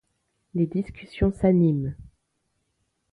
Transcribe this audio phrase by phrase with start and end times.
[0.55, 1.95] Les discussions s'animent.